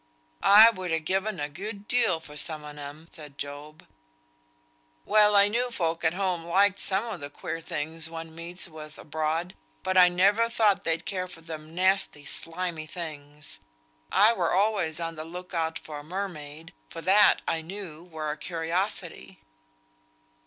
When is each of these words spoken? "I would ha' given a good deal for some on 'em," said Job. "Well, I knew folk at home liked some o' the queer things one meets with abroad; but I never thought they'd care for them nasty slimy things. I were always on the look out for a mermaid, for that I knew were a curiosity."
"I 0.41 0.71
would 0.71 0.89
ha' 0.91 1.05
given 1.05 1.39
a 1.39 1.47
good 1.47 1.87
deal 1.87 2.19
for 2.19 2.35
some 2.35 2.63
on 2.63 2.79
'em," 2.79 3.07
said 3.11 3.37
Job. 3.37 3.85
"Well, 5.05 5.35
I 5.35 5.47
knew 5.47 5.69
folk 5.69 6.03
at 6.03 6.15
home 6.15 6.43
liked 6.43 6.79
some 6.79 7.05
o' 7.05 7.17
the 7.17 7.29
queer 7.29 7.61
things 7.61 8.09
one 8.09 8.33
meets 8.33 8.67
with 8.67 8.97
abroad; 8.97 9.53
but 9.83 9.97
I 9.99 10.09
never 10.09 10.49
thought 10.49 10.85
they'd 10.85 11.05
care 11.05 11.27
for 11.27 11.41
them 11.41 11.75
nasty 11.75 12.25
slimy 12.25 12.87
things. 12.87 13.59
I 14.11 14.33
were 14.33 14.55
always 14.55 14.99
on 14.99 15.13
the 15.13 15.23
look 15.23 15.53
out 15.53 15.77
for 15.77 15.99
a 15.99 16.03
mermaid, 16.03 16.73
for 16.89 17.01
that 17.01 17.43
I 17.47 17.61
knew 17.61 18.03
were 18.03 18.31
a 18.31 18.37
curiosity." 18.37 19.41